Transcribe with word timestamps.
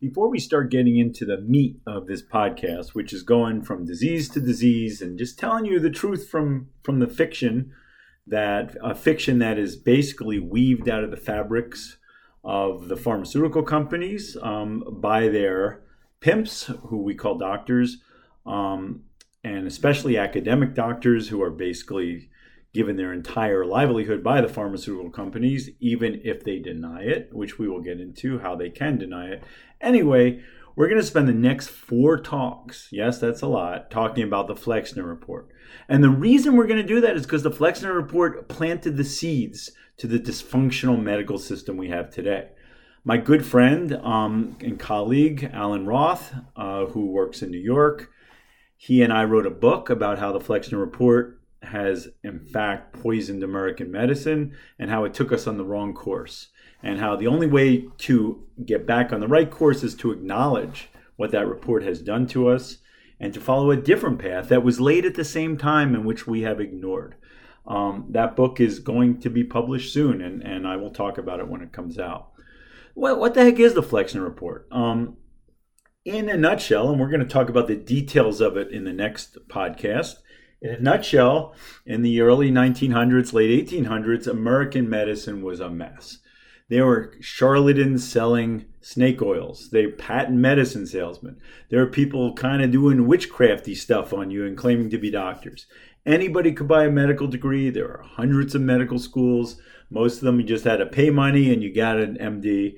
before 0.00 0.28
we 0.28 0.38
start 0.38 0.70
getting 0.70 0.98
into 0.98 1.24
the 1.24 1.40
meat 1.40 1.78
of 1.86 2.06
this 2.06 2.22
podcast, 2.22 2.88
which 2.88 3.12
is 3.12 3.22
going 3.22 3.62
from 3.62 3.86
disease 3.86 4.28
to 4.30 4.40
disease 4.40 5.00
and 5.00 5.18
just 5.18 5.38
telling 5.38 5.64
you 5.64 5.80
the 5.80 5.90
truth 5.90 6.28
from 6.28 6.68
from 6.82 6.98
the 6.98 7.06
fiction 7.06 7.72
that 8.26 8.76
a 8.82 8.94
fiction 8.94 9.38
that 9.38 9.58
is 9.58 9.76
basically 9.76 10.38
weaved 10.38 10.88
out 10.88 11.04
of 11.04 11.10
the 11.10 11.16
fabrics 11.16 11.96
of 12.44 12.88
the 12.88 12.96
pharmaceutical 12.96 13.62
companies 13.62 14.36
um, 14.42 14.84
by 15.00 15.28
their 15.28 15.82
pimps, 16.20 16.70
who 16.88 17.02
we 17.02 17.14
call 17.14 17.38
doctors, 17.38 17.98
um, 18.44 19.02
and 19.44 19.66
especially 19.66 20.18
academic 20.18 20.74
doctors 20.74 21.28
who 21.28 21.42
are 21.42 21.50
basically 21.50 22.28
given 22.72 22.96
their 22.96 23.12
entire 23.12 23.64
livelihood 23.64 24.22
by 24.22 24.40
the 24.40 24.48
pharmaceutical 24.48 25.10
companies, 25.10 25.70
even 25.80 26.20
if 26.24 26.44
they 26.44 26.58
deny 26.58 27.02
it, 27.02 27.30
which 27.32 27.58
we 27.58 27.68
will 27.68 27.80
get 27.80 28.00
into 28.00 28.38
how 28.38 28.54
they 28.54 28.68
can 28.68 28.98
deny 28.98 29.28
it. 29.28 29.42
Anyway, 29.80 30.42
we're 30.76 30.88
going 30.88 31.00
to 31.00 31.06
spend 31.06 31.26
the 31.26 31.32
next 31.32 31.68
four 31.68 32.18
talks, 32.18 32.88
yes, 32.92 33.18
that's 33.18 33.40
a 33.40 33.46
lot, 33.46 33.90
talking 33.90 34.22
about 34.22 34.46
the 34.46 34.54
Flexner 34.54 35.04
Report. 35.04 35.48
And 35.88 36.04
the 36.04 36.10
reason 36.10 36.54
we're 36.54 36.66
going 36.66 36.82
to 36.82 36.86
do 36.86 37.00
that 37.00 37.16
is 37.16 37.22
because 37.22 37.42
the 37.42 37.50
Flexner 37.50 37.94
Report 37.94 38.46
planted 38.48 38.98
the 38.98 39.04
seeds 39.04 39.70
to 39.96 40.06
the 40.06 40.18
dysfunctional 40.18 41.02
medical 41.02 41.38
system 41.38 41.78
we 41.78 41.88
have 41.88 42.10
today. 42.10 42.48
My 43.04 43.16
good 43.16 43.46
friend 43.46 43.94
um, 43.94 44.56
and 44.60 44.78
colleague, 44.78 45.48
Alan 45.52 45.86
Roth, 45.86 46.34
uh, 46.56 46.86
who 46.86 47.06
works 47.06 47.40
in 47.40 47.50
New 47.50 47.58
York, 47.58 48.10
he 48.76 49.00
and 49.00 49.12
I 49.12 49.24
wrote 49.24 49.46
a 49.46 49.50
book 49.50 49.88
about 49.88 50.18
how 50.18 50.32
the 50.32 50.40
Flexner 50.40 50.78
Report 50.78 51.40
has, 51.62 52.08
in 52.22 52.38
fact, 52.38 52.92
poisoned 52.92 53.42
American 53.42 53.90
medicine 53.90 54.56
and 54.78 54.90
how 54.90 55.04
it 55.04 55.14
took 55.14 55.32
us 55.32 55.46
on 55.46 55.56
the 55.56 55.64
wrong 55.64 55.94
course. 55.94 56.48
And 56.82 57.00
how 57.00 57.16
the 57.16 57.26
only 57.26 57.46
way 57.46 57.88
to 57.98 58.44
get 58.64 58.86
back 58.86 59.12
on 59.12 59.20
the 59.20 59.28
right 59.28 59.50
course 59.50 59.82
is 59.82 59.94
to 59.96 60.12
acknowledge 60.12 60.88
what 61.16 61.32
that 61.32 61.48
report 61.48 61.82
has 61.82 62.00
done 62.00 62.26
to 62.28 62.48
us 62.48 62.78
and 63.18 63.32
to 63.32 63.40
follow 63.40 63.70
a 63.70 63.76
different 63.76 64.18
path 64.18 64.48
that 64.48 64.62
was 64.62 64.80
laid 64.80 65.06
at 65.06 65.14
the 65.14 65.24
same 65.24 65.56
time 65.56 65.94
in 65.94 66.04
which 66.04 66.26
we 66.26 66.42
have 66.42 66.60
ignored. 66.60 67.16
Um, 67.66 68.06
that 68.10 68.36
book 68.36 68.60
is 68.60 68.78
going 68.78 69.20
to 69.20 69.30
be 69.30 69.42
published 69.42 69.92
soon, 69.92 70.20
and, 70.20 70.42
and 70.42 70.66
I 70.66 70.76
will 70.76 70.90
talk 70.90 71.18
about 71.18 71.40
it 71.40 71.48
when 71.48 71.62
it 71.62 71.72
comes 71.72 71.98
out. 71.98 72.30
What, 72.94 73.18
what 73.18 73.34
the 73.34 73.42
heck 73.42 73.58
is 73.58 73.74
the 73.74 73.82
Flexner 73.82 74.22
Report? 74.22 74.68
Um, 74.70 75.16
in 76.04 76.28
a 76.28 76.36
nutshell, 76.36 76.90
and 76.90 77.00
we're 77.00 77.10
going 77.10 77.20
to 77.20 77.26
talk 77.26 77.48
about 77.48 77.66
the 77.66 77.74
details 77.74 78.40
of 78.40 78.56
it 78.56 78.70
in 78.70 78.84
the 78.84 78.92
next 78.92 79.36
podcast, 79.48 80.16
in 80.60 80.70
a 80.70 80.80
nutshell, 80.80 81.54
in 81.84 82.02
the 82.02 82.20
early 82.20 82.50
1900s, 82.50 83.32
late 83.32 83.68
1800s, 83.68 84.26
American 84.26 84.88
medicine 84.88 85.42
was 85.42 85.60
a 85.60 85.70
mess. 85.70 86.18
There 86.68 86.86
were 86.86 87.14
charlatans 87.20 88.08
selling 88.08 88.64
snake 88.80 89.22
oils. 89.22 89.70
They 89.70 89.86
patent 89.86 90.38
medicine 90.38 90.86
salesmen. 90.86 91.38
There 91.70 91.80
are 91.80 91.86
people 91.86 92.34
kind 92.34 92.62
of 92.62 92.72
doing 92.72 93.06
witchcrafty 93.06 93.76
stuff 93.76 94.12
on 94.12 94.30
you 94.30 94.44
and 94.44 94.56
claiming 94.56 94.90
to 94.90 94.98
be 94.98 95.10
doctors. 95.10 95.66
Anybody 96.04 96.52
could 96.52 96.66
buy 96.66 96.86
a 96.86 96.90
medical 96.90 97.28
degree. 97.28 97.70
There 97.70 97.88
are 97.88 98.02
hundreds 98.02 98.54
of 98.54 98.62
medical 98.62 98.98
schools. 98.98 99.60
Most 99.90 100.18
of 100.18 100.22
them 100.22 100.40
you 100.40 100.46
just 100.46 100.64
had 100.64 100.78
to 100.78 100.86
pay 100.86 101.10
money 101.10 101.52
and 101.52 101.62
you 101.62 101.72
got 101.72 101.98
an 101.98 102.16
MD. 102.16 102.76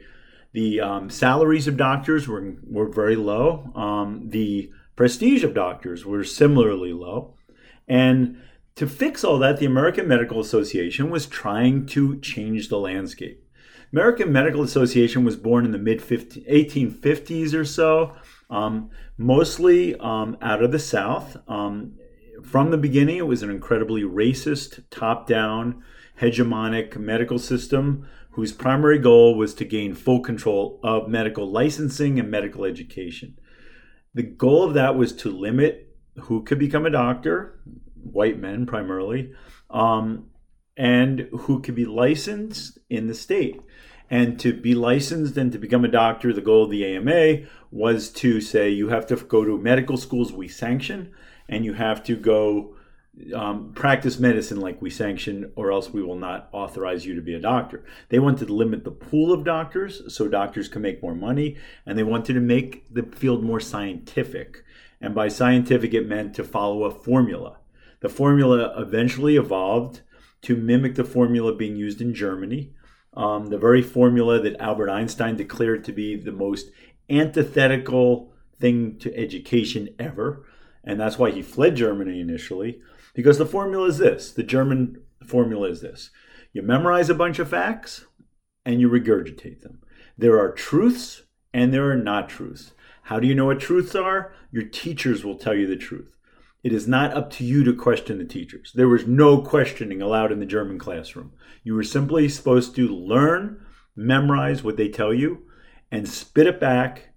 The 0.53 0.81
um, 0.81 1.11
salaries 1.11 1.69
of 1.69 1.77
doctors 1.77 2.29
were, 2.29 2.57
were 2.67 2.89
very 2.89 3.17
low. 3.17 3.71
Um, 3.75 4.29
the 4.29 4.71
prestige 4.97 5.45
of 5.45 5.55
doctors 5.55 6.05
were 6.05 6.25
similarly 6.25 6.93
low. 6.93 7.38
And 7.89 8.41
to 8.77 8.87
fix 8.87 9.25
all 9.25 9.39
that, 9.39 9.59
the 9.59 9.67
American 9.67 10.07
Medical 10.07 10.41
Association 10.41 11.11
was 11.11 11.27
trying 11.27 11.87
to 11.87 12.19
change 12.21 12.69
the 12.69 12.79
landscape. 12.79 13.45
American 13.93 14.31
Medical 14.31 14.63
Association 14.63 15.25
was 15.25 15.37
born 15.37 15.65
in 15.65 15.73
the 15.73 15.79
mid 15.79 16.01
1850s 16.01 17.55
or 17.55 17.65
so, 17.65 18.15
um, 18.51 18.91
mostly 19.17 19.97
um, 19.97 20.37
out 20.43 20.63
of 20.63 20.73
the 20.73 20.79
South. 20.79 21.39
Um, 21.49 21.95
from 22.45 22.71
the 22.71 22.79
beginning, 22.79 23.17
it 23.17 23.27
was 23.27 23.43
an 23.43 23.51
incredibly 23.51 24.03
racist, 24.03 24.85
top 24.91 25.27
down, 25.27 25.83
hegemonic 26.21 26.97
medical 26.97 27.39
system 27.39 28.07
whose 28.33 28.53
primary 28.53 28.99
goal 28.99 29.35
was 29.37 29.55
to 29.55 29.65
gain 29.65 29.95
full 29.95 30.21
control 30.21 30.79
of 30.85 31.09
medical 31.09 31.51
licensing 31.51 32.21
and 32.21 32.31
medical 32.31 32.65
education. 32.65 33.37
The 34.15 34.23
goal 34.23 34.63
of 34.63 34.75
that 34.75 34.95
was 34.95 35.13
to 35.15 35.31
limit 35.31 35.88
who 36.23 36.43
could 36.43 36.59
become 36.59 36.87
a 36.87 36.91
doctor, 36.91 37.61
white 37.95 38.39
men 38.39 38.67
primarily, 38.67 39.33
um, 39.71 40.31
and 40.77 41.29
who 41.41 41.61
could 41.61 41.75
be 41.75 41.85
licensed 41.85 42.79
in 42.89 43.07
the 43.07 43.15
state. 43.15 43.61
And 44.11 44.41
to 44.41 44.55
be 44.55 44.75
licensed 44.75 45.37
and 45.37 45.53
to 45.53 45.59
become 45.59 45.85
a 45.85 45.89
doctor, 45.89 46.33
the 46.33 46.41
goal 46.41 46.65
of 46.65 46.71
the 46.71 46.97
AMA 46.97 47.47
was 47.71 48.11
to 48.11 48.41
say 48.41 48.71
you 48.71 48.89
have 48.89 49.07
to 49.09 49.17
go 49.17 49.45
to 49.45 49.59
medical 49.59 49.97
schools 49.97 50.33
we 50.33 50.49
sanction, 50.49 51.13
and 51.49 51.65
you 51.65 51.75
have 51.75 52.03
to 52.05 52.17
go 52.17 52.75
um, 53.35 53.73
practice 53.75 54.19
medicine 54.19 54.61
like 54.61 54.81
we 54.81 54.91
sanction, 54.91 55.53
or 55.57 55.73
else 55.73 55.91
we 55.91 56.03
will 56.03 56.17
not 56.17 56.49
authorize 56.53 57.05
you 57.05 57.15
to 57.17 57.23
be 57.23 57.35
a 57.35 57.41
doctor. 57.41 57.85
They 58.09 58.19
wanted 58.19 58.47
to 58.47 58.55
limit 58.55 58.85
the 58.85 58.91
pool 58.91 59.33
of 59.33 59.45
doctors 59.45 60.15
so 60.15 60.29
doctors 60.29 60.69
can 60.69 60.83
make 60.83 61.03
more 61.03 61.15
money, 61.15 61.57
and 61.85 61.99
they 61.99 62.03
wanted 62.05 62.35
to 62.35 62.41
make 62.41 62.93
the 62.93 63.03
field 63.03 63.43
more 63.43 63.61
scientific. 63.61 64.65
And 65.01 65.15
by 65.15 65.29
scientific, 65.29 65.95
it 65.95 66.09
meant 66.09 66.35
to 66.35 66.45
follow 66.45 66.85
a 66.85 66.91
formula. 66.91 67.59
The 68.01 68.09
formula 68.09 68.75
eventually 68.77 69.37
evolved 69.37 70.03
to 70.43 70.57
mimic 70.57 70.95
the 70.95 71.05
formula 71.05 71.55
being 71.55 71.77
used 71.77 72.01
in 72.01 72.15
Germany, 72.15 72.73
um, 73.15 73.47
the 73.47 73.59
very 73.59 73.83
formula 73.83 74.41
that 74.41 74.61
Albert 74.61 74.91
Einstein 74.91 75.37
declared 75.37 75.85
to 75.85 75.93
be 75.93 76.17
the 76.17 76.33
most 76.33 76.71
antithetical 77.11 78.33
thing 78.59 78.99
to 78.99 79.17
education 79.17 79.89
ever. 79.99 80.45
And 80.85 81.01
that's 81.01 81.19
why 81.19 81.31
he 81.31 81.43
fled 81.43 81.77
Germany 81.77 82.21
initially, 82.21 82.81
because 83.15 83.39
the 83.39 83.47
formula 83.47 83.89
is 83.89 83.99
this 83.99 84.33
the 84.33 84.43
German 84.43 85.03
formula 85.25 85.69
is 85.69 85.81
this 85.81 86.11
you 86.53 86.63
memorize 86.63 87.11
a 87.11 87.15
bunch 87.15 87.39
of 87.39 87.49
facts 87.49 88.07
and 88.65 88.81
you 88.81 88.89
regurgitate 88.89 89.61
them. 89.61 89.81
There 90.17 90.39
are 90.39 90.53
truths 90.53 91.23
and 91.53 91.73
there 91.73 91.91
are 91.91 91.97
not 91.97 92.29
truths. 92.29 92.73
How 93.09 93.19
do 93.19 93.27
you 93.27 93.35
know 93.35 93.47
what 93.47 93.59
truths 93.59 93.95
are? 93.95 94.35
Your 94.53 94.65
teachers 94.65 95.25
will 95.25 95.39
tell 95.39 95.55
you 95.55 95.67
the 95.67 95.77
truth. 95.77 96.15
It 96.63 96.75
is 96.75 96.87
not 96.87 97.15
up 97.15 97.31
to 97.31 97.45
you 97.45 97.65
to 97.65 97.73
question 97.73 98.19
the 98.19 98.25
teachers. 98.27 98.71
There 98.75 98.87
was 98.87 99.07
no 99.07 99.41
questioning 99.41 100.03
allowed 100.03 100.31
in 100.31 100.41
the 100.41 100.45
German 100.45 100.79
classroom. 100.79 101.33
You 101.65 101.75
were 101.75 101.85
simply 101.85 102.29
supposed 102.29 102.77
to 102.77 102.87
learn, 102.87 103.65
memorize 103.97 104.63
what 104.63 104.77
they 104.77 104.91
tell 104.91 105.15
you, 105.15 105.47
and 105.91 106.07
spit 106.07 106.47
it 106.47 106.61
back 106.61 107.15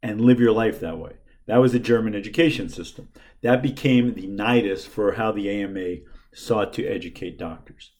and 0.00 0.20
live 0.20 0.38
your 0.38 0.52
life 0.52 0.78
that 0.78 1.00
way. 1.00 1.14
That 1.46 1.56
was 1.56 1.72
the 1.72 1.80
German 1.80 2.14
education 2.14 2.68
system. 2.68 3.08
That 3.42 3.64
became 3.64 4.14
the 4.14 4.28
nidus 4.28 4.86
for 4.86 5.14
how 5.14 5.32
the 5.32 5.50
AMA 5.50 5.96
sought 6.32 6.72
to 6.74 6.86
educate 6.86 7.36
doctors. 7.36 7.90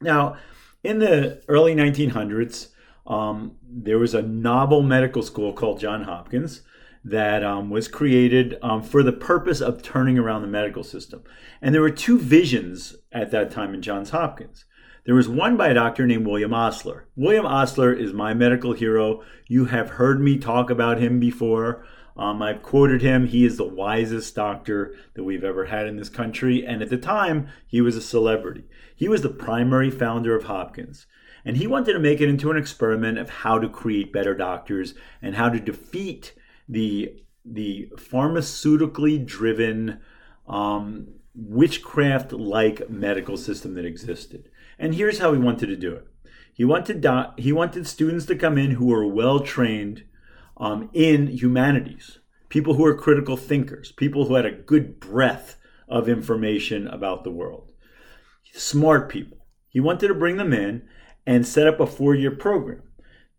Now, 0.00 0.38
in 0.82 0.98
the 0.98 1.42
early 1.46 1.74
1900s, 1.74 2.68
um, 3.06 3.56
there 3.62 3.98
was 3.98 4.14
a 4.14 4.22
novel 4.22 4.82
medical 4.82 5.22
school 5.22 5.52
called 5.52 5.80
John 5.80 6.04
Hopkins 6.04 6.62
that 7.04 7.44
um, 7.44 7.68
was 7.68 7.86
created 7.86 8.56
um, 8.62 8.82
for 8.82 9.02
the 9.02 9.12
purpose 9.12 9.60
of 9.60 9.82
turning 9.82 10.18
around 10.18 10.40
the 10.40 10.48
medical 10.48 10.82
system. 10.82 11.22
And 11.60 11.74
there 11.74 11.82
were 11.82 11.90
two 11.90 12.18
visions 12.18 12.96
at 13.12 13.30
that 13.30 13.50
time 13.50 13.74
in 13.74 13.82
Johns 13.82 14.10
Hopkins. 14.10 14.64
There 15.04 15.14
was 15.14 15.28
one 15.28 15.58
by 15.58 15.68
a 15.68 15.74
doctor 15.74 16.06
named 16.06 16.26
William 16.26 16.54
Osler. 16.54 17.06
William 17.14 17.44
Osler 17.44 17.92
is 17.92 18.14
my 18.14 18.32
medical 18.32 18.72
hero. 18.72 19.22
You 19.46 19.66
have 19.66 19.90
heard 19.90 20.18
me 20.18 20.38
talk 20.38 20.70
about 20.70 20.98
him 20.98 21.20
before. 21.20 21.84
Um, 22.16 22.40
I've 22.40 22.62
quoted 22.62 23.02
him. 23.02 23.26
He 23.26 23.44
is 23.44 23.58
the 23.58 23.64
wisest 23.64 24.34
doctor 24.34 24.94
that 25.12 25.24
we've 25.24 25.44
ever 25.44 25.66
had 25.66 25.86
in 25.86 25.96
this 25.96 26.08
country. 26.08 26.64
And 26.64 26.80
at 26.80 26.88
the 26.88 26.96
time, 26.96 27.48
he 27.66 27.82
was 27.82 27.96
a 27.96 28.00
celebrity. 28.00 28.64
He 28.96 29.08
was 29.08 29.20
the 29.20 29.28
primary 29.28 29.90
founder 29.90 30.34
of 30.34 30.44
Hopkins. 30.44 31.06
And 31.44 31.56
he 31.56 31.66
wanted 31.66 31.92
to 31.92 31.98
make 31.98 32.20
it 32.20 32.28
into 32.28 32.50
an 32.50 32.56
experiment 32.56 33.18
of 33.18 33.28
how 33.28 33.58
to 33.58 33.68
create 33.68 34.12
better 34.12 34.34
doctors 34.34 34.94
and 35.20 35.34
how 35.34 35.48
to 35.48 35.60
defeat 35.60 36.34
the 36.68 37.20
the 37.44 37.90
pharmaceutically 37.96 39.24
driven 39.24 40.00
um, 40.48 41.08
witchcraft 41.34 42.32
like 42.32 42.88
medical 42.88 43.36
system 43.36 43.74
that 43.74 43.84
existed. 43.84 44.48
And 44.78 44.94
here's 44.94 45.18
how 45.18 45.32
he 45.32 45.38
wanted 45.38 45.66
to 45.66 45.76
do 45.76 45.92
it. 45.92 46.06
He 46.54 46.64
wanted 46.64 47.00
do- 47.00 47.32
he 47.36 47.52
wanted 47.52 47.86
students 47.86 48.26
to 48.26 48.36
come 48.36 48.56
in 48.56 48.72
who 48.72 48.86
were 48.86 49.06
well 49.06 49.40
trained 49.40 50.04
um, 50.56 50.88
in 50.92 51.26
humanities, 51.26 52.20
people 52.48 52.74
who 52.74 52.84
are 52.84 52.94
critical 52.94 53.36
thinkers, 53.36 53.92
people 53.92 54.26
who 54.26 54.34
had 54.34 54.46
a 54.46 54.52
good 54.52 55.00
breadth 55.00 55.56
of 55.88 56.08
information 56.08 56.86
about 56.86 57.24
the 57.24 57.30
world, 57.30 57.72
smart 58.52 59.08
people. 59.08 59.38
He 59.68 59.80
wanted 59.80 60.08
to 60.08 60.14
bring 60.14 60.36
them 60.36 60.52
in 60.52 60.86
and 61.26 61.46
set 61.46 61.66
up 61.66 61.80
a 61.80 61.86
four 61.86 62.14
year 62.14 62.30
program. 62.30 62.82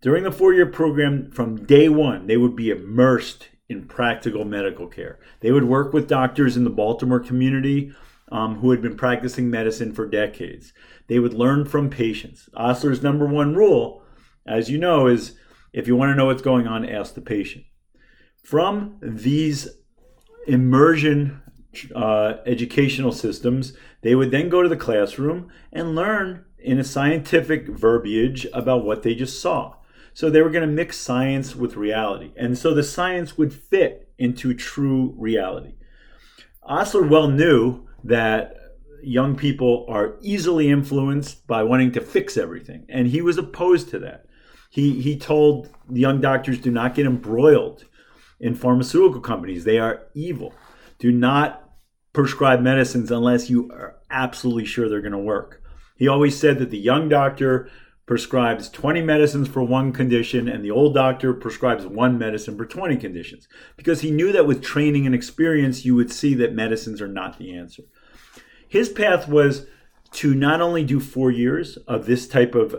During 0.02 0.24
the 0.24 0.32
four 0.32 0.54
year 0.54 0.66
program, 0.66 1.32
from 1.32 1.66
day 1.66 1.90
one, 1.90 2.28
they 2.28 2.38
would 2.38 2.56
be 2.56 2.70
immersed 2.70 3.50
in 3.68 3.88
practical 3.88 4.46
medical 4.46 4.88
care. 4.88 5.20
They 5.40 5.52
would 5.52 5.64
work 5.66 5.94
with 5.94 6.08
doctors 6.08 6.56
in 6.56 6.64
the 6.64 6.70
Baltimore 6.70 7.20
community 7.20 7.92
um, 8.32 8.60
who 8.60 8.72
had 8.72 8.82
been 8.82 8.98
practicing 8.98 9.50
medicine 9.50 9.94
for 9.94 10.08
decades. 10.08 10.74
They 11.08 11.20
would 11.20 11.34
learn 11.34 11.66
from 11.66 11.90
patients. 11.90 12.50
Osler's 12.56 13.02
number 13.02 13.26
one 13.26 13.56
rule, 13.56 14.04
as 14.46 14.70
you 14.70 14.78
know, 14.78 15.08
is 15.08 15.38
If 15.74 15.88
you 15.88 15.96
want 15.98 16.12
to 16.12 16.16
know 16.16 16.28
what's 16.28 16.42
going 16.42 16.68
on, 16.68 16.88
ask 16.88 17.16
the 17.16 17.22
patient. 17.22 17.66
From 18.42 18.98
these 19.02 19.68
immersion 20.48 21.42
uh, 21.94 22.36
educational 22.46 23.12
systems, 23.12 23.74
they 24.02 24.16
would 24.16 24.32
then 24.32 24.48
go 24.48 24.62
to 24.62 24.70
the 24.70 24.78
classroom 24.78 25.52
and 25.74 25.94
learn 25.94 26.46
in 26.66 26.80
a 26.80 26.84
scientific 26.84 27.68
verbiage 27.68 28.46
about 28.54 28.84
what 28.84 29.04
they 29.04 29.16
just 29.16 29.42
saw. 29.42 29.76
So 30.14 30.30
they 30.30 30.42
were 30.42 30.50
going 30.50 30.68
to 30.68 30.74
mix 30.74 30.98
science 30.98 31.56
with 31.56 31.76
reality. 31.76 32.32
And 32.38 32.58
so 32.58 32.74
the 32.74 32.84
science 32.84 33.38
would 33.38 33.54
fit 33.54 34.10
into 34.18 34.54
true 34.54 35.14
reality. 35.18 35.76
Osler 36.64 37.04
well 37.04 37.28
knew 37.28 37.88
that 38.04 38.56
young 39.04 39.36
people 39.36 39.86
are 39.88 40.16
easily 40.22 40.70
influenced 40.70 41.46
by 41.48 41.64
wanting 41.64 41.92
to 41.92 42.02
fix 42.02 42.38
everything, 42.38 42.86
and 42.90 43.08
he 43.08 43.22
was 43.22 43.38
opposed 43.38 43.90
to 43.90 44.00
that. 44.00 44.26
He, 44.70 45.02
he 45.02 45.18
told 45.18 45.70
the 45.90 46.00
young 46.00 46.22
doctors 46.22 46.60
do 46.60 46.72
not 46.72 46.96
get 46.96 47.06
embroiled 47.06 47.86
in 48.40 48.56
pharmaceutical 48.56 49.22
companies, 49.22 49.64
they 49.64 49.80
are 49.80 50.08
evil. 50.14 50.54
Do 51.00 51.12
not 51.12 51.70
prescribe 52.14 52.62
medicines 52.62 53.12
unless 53.12 53.50
you 53.50 53.70
are 53.72 53.98
absolutely 54.10 54.66
sure 54.66 54.90
they're 54.90 55.02
going 55.02 55.12
to 55.12 55.18
work. 55.18 55.62
He 55.96 56.08
always 56.08 56.38
said 56.38 56.60
that 56.60 56.70
the 56.70 56.78
young 56.78 57.10
doctor 57.10 57.70
prescribes 58.06 58.70
20 58.70 59.02
medicines 59.02 59.48
for 59.48 59.64
one 59.64 59.92
condition 59.92 60.48
and 60.48 60.64
the 60.64 60.72
old 60.72 60.94
doctor 60.94 61.34
prescribes 61.34 61.86
one 61.86 62.20
medicine 62.20 62.56
for 62.56 62.66
20 62.66 62.98
conditions. 62.98 63.48
Because 63.78 64.02
he 64.02 64.12
knew 64.12 64.32
that 64.32 64.46
with 64.46 64.62
training 64.62 65.06
and 65.06 65.16
experience 65.16 65.86
you 65.86 65.96
would 65.96 66.12
see 66.12 66.36
that 66.36 66.54
medicines 66.54 67.02
are 67.02 67.08
not 67.08 67.40
the 67.40 67.56
answer. 67.56 67.84
His 68.68 68.90
path 68.90 69.28
was 69.28 69.66
to 70.14 70.36
not 70.36 70.62
only 70.62 70.84
do 70.84 71.00
four 71.00 71.32
years 71.32 71.78
of 71.88 72.06
this 72.06 72.28
type 72.28 72.54
of 72.54 72.76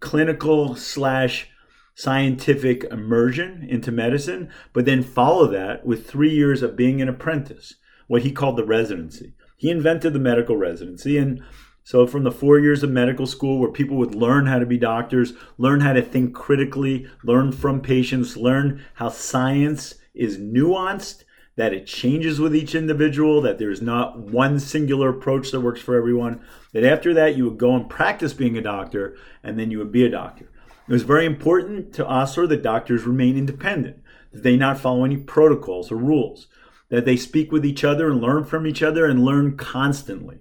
clinical 0.00 0.76
slash 0.76 1.48
scientific 1.94 2.84
immersion 2.84 3.66
into 3.68 3.90
medicine 3.90 4.50
but 4.74 4.84
then 4.84 5.02
follow 5.02 5.46
that 5.46 5.86
with 5.86 6.06
three 6.06 6.30
years 6.30 6.62
of 6.62 6.76
being 6.76 7.00
an 7.00 7.08
apprentice 7.08 7.74
what 8.06 8.22
he 8.22 8.30
called 8.30 8.56
the 8.56 8.64
residency. 8.64 9.32
He 9.56 9.70
invented 9.70 10.12
the 10.12 10.18
medical 10.18 10.56
residency 10.56 11.16
and 11.16 11.42
so, 11.86 12.04
from 12.04 12.24
the 12.24 12.32
four 12.32 12.58
years 12.58 12.82
of 12.82 12.90
medical 12.90 13.28
school, 13.28 13.60
where 13.60 13.70
people 13.70 13.96
would 13.98 14.12
learn 14.12 14.46
how 14.46 14.58
to 14.58 14.66
be 14.66 14.76
doctors, 14.76 15.34
learn 15.56 15.82
how 15.82 15.92
to 15.92 16.02
think 16.02 16.34
critically, 16.34 17.08
learn 17.22 17.52
from 17.52 17.80
patients, 17.80 18.36
learn 18.36 18.84
how 18.94 19.08
science 19.08 19.94
is 20.12 20.36
nuanced, 20.36 21.22
that 21.54 21.72
it 21.72 21.86
changes 21.86 22.40
with 22.40 22.56
each 22.56 22.74
individual, 22.74 23.40
that 23.40 23.60
there's 23.60 23.80
not 23.80 24.18
one 24.18 24.58
singular 24.58 25.10
approach 25.10 25.52
that 25.52 25.60
works 25.60 25.80
for 25.80 25.94
everyone, 25.94 26.40
that 26.72 26.82
after 26.82 27.14
that, 27.14 27.36
you 27.36 27.44
would 27.44 27.56
go 27.56 27.76
and 27.76 27.88
practice 27.88 28.34
being 28.34 28.58
a 28.58 28.62
doctor, 28.62 29.16
and 29.44 29.56
then 29.56 29.70
you 29.70 29.78
would 29.78 29.92
be 29.92 30.04
a 30.04 30.10
doctor. 30.10 30.50
It 30.88 30.92
was 30.92 31.04
very 31.04 31.24
important 31.24 31.94
to 31.94 32.06
Osler 32.06 32.48
that 32.48 32.64
doctors 32.64 33.04
remain 33.04 33.38
independent, 33.38 34.02
that 34.32 34.42
they 34.42 34.56
not 34.56 34.80
follow 34.80 35.04
any 35.04 35.18
protocols 35.18 35.92
or 35.92 35.96
rules, 35.96 36.48
that 36.88 37.04
they 37.04 37.16
speak 37.16 37.52
with 37.52 37.64
each 37.64 37.84
other 37.84 38.10
and 38.10 38.20
learn 38.20 38.42
from 38.42 38.66
each 38.66 38.82
other 38.82 39.06
and 39.06 39.24
learn 39.24 39.56
constantly. 39.56 40.40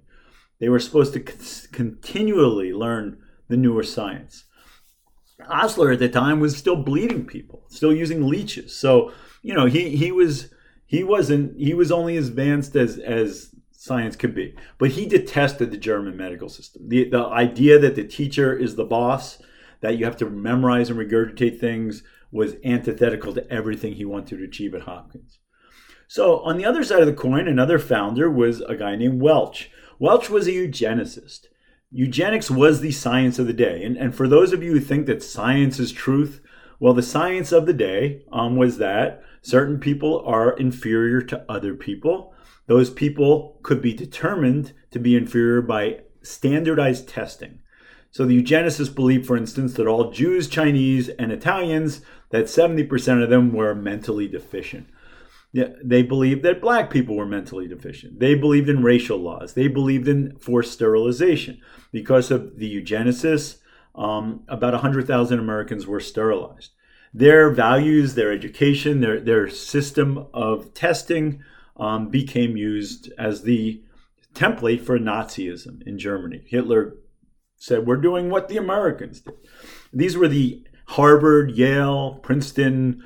They 0.59 0.69
were 0.69 0.79
supposed 0.79 1.13
to 1.13 1.19
continually 1.71 2.73
learn 2.73 3.17
the 3.47 3.57
newer 3.57 3.83
science. 3.83 4.45
Osler 5.49 5.91
at 5.91 5.99
the 5.99 6.09
time 6.09 6.39
was 6.39 6.55
still 6.55 6.77
bleeding 6.77 7.25
people, 7.25 7.65
still 7.69 7.93
using 7.93 8.27
leeches. 8.27 8.75
So, 8.75 9.11
you 9.41 9.53
know, 9.53 9.65
he, 9.65 9.95
he 9.95 10.11
was 10.11 10.53
he 10.85 11.03
wasn't 11.03 11.59
he 11.59 11.73
was 11.73 11.91
only 11.91 12.15
as 12.15 12.29
advanced 12.29 12.75
as 12.75 12.97
as 12.97 13.53
science 13.71 14.15
could 14.15 14.33
be. 14.33 14.55
But 14.77 14.91
he 14.91 15.05
detested 15.05 15.71
the 15.71 15.77
German 15.77 16.15
medical 16.15 16.49
system. 16.49 16.87
The 16.87 17.09
the 17.09 17.25
idea 17.25 17.77
that 17.79 17.95
the 17.95 18.05
teacher 18.05 18.57
is 18.57 18.75
the 18.75 18.85
boss, 18.85 19.41
that 19.81 19.97
you 19.97 20.05
have 20.05 20.17
to 20.17 20.29
memorize 20.29 20.89
and 20.89 20.97
regurgitate 20.97 21.59
things 21.59 22.01
was 22.31 22.55
antithetical 22.63 23.33
to 23.33 23.49
everything 23.51 23.93
he 23.93 24.05
wanted 24.05 24.37
to 24.37 24.43
achieve 24.43 24.73
at 24.73 24.83
Hopkins. 24.83 25.39
So 26.07 26.39
on 26.39 26.57
the 26.57 26.65
other 26.65 26.83
side 26.83 27.01
of 27.01 27.07
the 27.07 27.13
coin, 27.13 27.47
another 27.47 27.79
founder 27.79 28.29
was 28.29 28.61
a 28.61 28.75
guy 28.75 28.95
named 28.95 29.21
Welch 29.21 29.69
Welch 29.97 30.29
was 30.29 30.47
a 30.47 30.51
eugenicist. 30.51 31.47
Eugenics 31.89 32.51
was 32.51 32.81
the 32.81 32.91
science 32.91 33.39
of 33.39 33.47
the 33.47 33.53
day. 33.53 33.83
And, 33.83 33.95
and 33.95 34.13
for 34.13 34.27
those 34.27 34.51
of 34.51 34.61
you 34.61 34.73
who 34.73 34.79
think 34.79 35.05
that 35.05 35.23
science 35.23 35.79
is 35.79 35.93
truth, 35.93 36.41
well, 36.79 36.93
the 36.93 37.01
science 37.01 37.53
of 37.53 37.65
the 37.65 37.73
day 37.73 38.23
um, 38.31 38.57
was 38.57 38.77
that 38.79 39.23
certain 39.41 39.79
people 39.79 40.21
are 40.25 40.57
inferior 40.57 41.21
to 41.21 41.45
other 41.49 41.73
people. 41.73 42.33
Those 42.67 42.89
people 42.89 43.59
could 43.63 43.81
be 43.81 43.93
determined 43.93 44.73
to 44.91 44.99
be 44.99 45.15
inferior 45.15 45.61
by 45.61 46.01
standardized 46.21 47.07
testing. 47.07 47.59
So 48.11 48.25
the 48.25 48.41
eugenicists 48.41 48.93
believed, 48.93 49.25
for 49.25 49.37
instance, 49.37 49.73
that 49.75 49.87
all 49.87 50.11
Jews, 50.11 50.49
Chinese, 50.49 51.09
and 51.09 51.31
Italians, 51.31 52.01
that 52.31 52.45
70% 52.45 53.23
of 53.23 53.29
them 53.29 53.53
were 53.53 53.75
mentally 53.75 54.27
deficient. 54.27 54.87
They 55.55 56.03
believed 56.03 56.43
that 56.43 56.59
black 56.59 56.89
people 56.89 57.15
were 57.15 57.25
mentally 57.25 57.67
deficient. 57.67 58.19
They 58.19 58.35
believed 58.35 58.67
in 58.67 58.83
racial 58.83 59.17
laws. 59.17 59.53
They 59.53 59.69
believed 59.69 60.07
in 60.07 60.35
forced 60.37 60.73
sterilization. 60.73 61.61
Because 61.93 62.29
of 62.29 62.57
the 62.57 62.69
eugenicists, 62.69 63.59
um, 63.95 64.43
about 64.49 64.73
100,000 64.73 65.39
Americans 65.39 65.87
were 65.87 66.01
sterilized. 66.01 66.71
Their 67.13 67.49
values, 67.51 68.15
their 68.15 68.33
education, 68.33 68.99
their, 68.99 69.21
their 69.21 69.47
system 69.47 70.27
of 70.33 70.73
testing 70.73 71.41
um, 71.77 72.09
became 72.09 72.57
used 72.57 73.13
as 73.17 73.43
the 73.43 73.81
template 74.33 74.81
for 74.81 74.99
Nazism 74.99 75.81
in 75.87 75.97
Germany. 75.97 76.41
Hitler 76.45 76.97
said, 77.55 77.87
We're 77.87 77.95
doing 77.95 78.29
what 78.29 78.49
the 78.49 78.57
Americans 78.57 79.21
did. 79.21 79.35
These 79.93 80.17
were 80.17 80.27
the 80.27 80.65
Harvard, 80.87 81.51
Yale, 81.51 82.19
Princeton, 82.21 83.03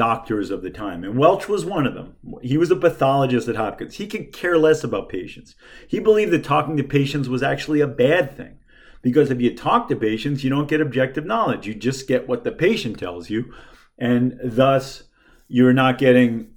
doctors 0.00 0.50
of 0.50 0.62
the 0.62 0.70
time. 0.70 1.04
And 1.04 1.18
Welch 1.18 1.46
was 1.46 1.66
one 1.66 1.86
of 1.86 1.92
them. 1.92 2.16
He 2.40 2.56
was 2.56 2.70
a 2.70 2.76
pathologist 2.76 3.48
at 3.48 3.56
Hopkins. 3.56 3.96
He 3.96 4.06
could 4.06 4.32
care 4.32 4.56
less 4.56 4.82
about 4.82 5.10
patients. 5.10 5.54
He 5.86 6.00
believed 6.00 6.32
that 6.32 6.42
talking 6.42 6.78
to 6.78 6.82
patients 6.82 7.28
was 7.28 7.42
actually 7.42 7.82
a 7.82 7.86
bad 7.86 8.34
thing. 8.34 8.56
Because 9.02 9.30
if 9.30 9.42
you 9.42 9.54
talk 9.54 9.88
to 9.88 9.96
patients, 9.96 10.42
you 10.42 10.48
don't 10.48 10.70
get 10.70 10.80
objective 10.80 11.26
knowledge. 11.26 11.66
You 11.66 11.74
just 11.74 12.08
get 12.08 12.26
what 12.26 12.44
the 12.44 12.50
patient 12.50 12.98
tells 12.98 13.28
you. 13.28 13.52
And 13.98 14.40
thus, 14.42 15.02
you're 15.48 15.74
not 15.74 15.98
getting 15.98 16.54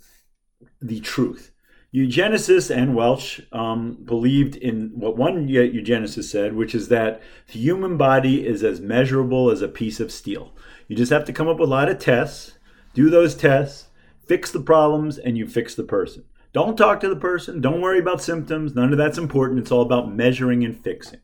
the 0.82 1.02
truth. 1.02 1.52
Eugenicists 1.94 2.74
and 2.74 2.96
Welch 2.96 3.42
um, 3.52 3.98
believed 4.06 4.56
in 4.56 4.92
what 4.96 5.18
one 5.18 5.50
eugenicist 5.50 6.30
said, 6.30 6.56
which 6.56 6.74
is 6.74 6.88
that 6.88 7.22
the 7.52 7.60
human 7.60 7.98
body 7.98 8.48
is 8.48 8.64
as 8.64 8.80
measurable 8.80 9.52
as 9.52 9.62
a 9.62 9.68
piece 9.68 10.00
of 10.00 10.14
steel. 10.14 10.56
You 10.88 10.96
just 10.96 11.12
have 11.12 11.26
to 11.26 11.34
come 11.34 11.50
up 11.50 11.60
with 11.60 11.68
a 11.68 11.72
lot 11.72 11.90
of 11.90 12.00
tests 12.00 12.54
do 12.94 13.10
those 13.10 13.36
tests, 13.36 13.88
fix 14.26 14.52
the 14.52 14.62
problems, 14.62 15.18
and 15.18 15.38
you 15.38 15.48
fix 15.48 15.76
the 15.76 15.84
person. 15.84 16.26
Don't 16.54 16.78
talk 16.78 17.00
to 17.00 17.10
the 17.10 17.16
person. 17.16 17.62
Don't 17.62 17.82
worry 17.82 18.00
about 18.00 18.22
symptoms. 18.22 18.76
None 18.76 18.92
of 18.92 18.98
that's 18.98 19.18
important. 19.18 19.60
It's 19.60 19.72
all 19.72 19.82
about 19.82 20.14
measuring 20.14 20.64
and 20.64 20.80
fixing. 20.84 21.20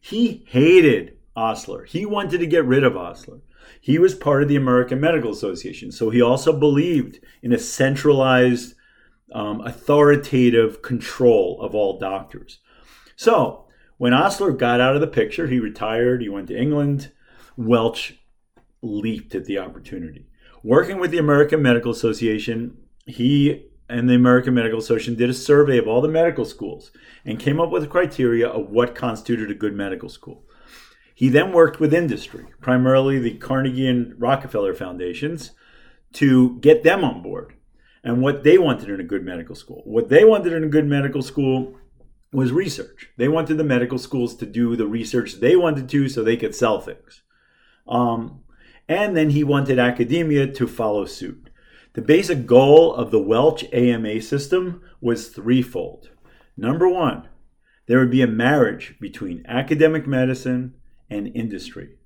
He 0.00 0.44
hated 0.46 1.16
Osler. 1.34 1.84
He 1.84 2.06
wanted 2.06 2.38
to 2.38 2.46
get 2.46 2.64
rid 2.64 2.84
of 2.84 2.96
Osler. 2.96 3.40
He 3.80 3.98
was 3.98 4.14
part 4.14 4.42
of 4.42 4.48
the 4.48 4.56
American 4.56 5.00
Medical 5.00 5.32
Association. 5.32 5.90
So 5.90 6.10
he 6.10 6.22
also 6.22 6.52
believed 6.52 7.18
in 7.42 7.52
a 7.52 7.58
centralized, 7.58 8.74
um, 9.32 9.60
authoritative 9.62 10.82
control 10.82 11.60
of 11.60 11.74
all 11.74 11.98
doctors. 11.98 12.60
So 13.16 13.66
when 13.98 14.14
Osler 14.14 14.52
got 14.52 14.80
out 14.80 14.94
of 14.94 15.00
the 15.00 15.06
picture, 15.08 15.48
he 15.48 15.58
retired, 15.58 16.22
he 16.22 16.28
went 16.28 16.48
to 16.48 16.58
England. 16.58 17.10
Welch 17.56 18.18
leaped 18.82 19.34
at 19.34 19.44
the 19.44 19.58
opportunity 19.58 20.26
working 20.62 20.98
with 20.98 21.10
the 21.10 21.18
American 21.18 21.62
Medical 21.62 21.90
Association, 21.90 22.76
he 23.06 23.66
and 23.88 24.08
the 24.08 24.14
American 24.14 24.54
Medical 24.54 24.78
Association 24.78 25.14
did 25.14 25.30
a 25.30 25.34
survey 25.34 25.78
of 25.78 25.86
all 25.86 26.00
the 26.00 26.08
medical 26.08 26.44
schools 26.44 26.92
and 27.24 27.38
came 27.38 27.60
up 27.60 27.70
with 27.70 27.84
a 27.84 27.88
criteria 27.88 28.48
of 28.48 28.70
what 28.70 28.94
constituted 28.94 29.50
a 29.50 29.54
good 29.54 29.74
medical 29.74 30.08
school. 30.08 30.44
He 31.14 31.28
then 31.28 31.52
worked 31.52 31.78
with 31.78 31.92
industry, 31.92 32.46
primarily 32.60 33.18
the 33.18 33.36
Carnegie 33.36 33.86
and 33.86 34.14
Rockefeller 34.18 34.74
foundations, 34.74 35.50
to 36.14 36.58
get 36.60 36.82
them 36.82 37.04
on 37.04 37.22
board 37.22 37.54
and 38.02 38.22
what 38.22 38.42
they 38.42 38.58
wanted 38.58 38.88
in 38.88 39.00
a 39.00 39.04
good 39.04 39.24
medical 39.24 39.54
school. 39.54 39.82
What 39.84 40.08
they 40.08 40.24
wanted 40.24 40.52
in 40.52 40.64
a 40.64 40.68
good 40.68 40.86
medical 40.86 41.22
school 41.22 41.76
was 42.32 42.50
research. 42.50 43.10
They 43.18 43.28
wanted 43.28 43.58
the 43.58 43.64
medical 43.64 43.98
schools 43.98 44.34
to 44.36 44.46
do 44.46 44.74
the 44.74 44.86
research 44.86 45.34
they 45.34 45.54
wanted 45.54 45.88
to 45.90 46.08
so 46.08 46.22
they 46.22 46.36
could 46.36 46.54
sell 46.54 46.80
things. 46.80 47.22
Um, 47.86 48.40
and 48.88 49.16
then 49.16 49.30
he 49.30 49.44
wanted 49.44 49.78
academia 49.78 50.46
to 50.46 50.66
follow 50.66 51.04
suit. 51.04 51.50
The 51.94 52.02
basic 52.02 52.46
goal 52.46 52.94
of 52.94 53.10
the 53.10 53.22
Welch 53.22 53.64
AMA 53.72 54.22
system 54.22 54.82
was 55.00 55.28
threefold. 55.28 56.10
Number 56.56 56.88
one, 56.88 57.28
there 57.86 57.98
would 57.98 58.10
be 58.10 58.22
a 58.22 58.26
marriage 58.26 58.96
between 59.00 59.44
academic 59.46 60.06
medicine 60.06 60.74
and 61.10 61.34
industry. 61.34 61.96